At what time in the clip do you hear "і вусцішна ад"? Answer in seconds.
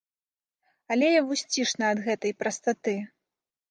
1.17-2.05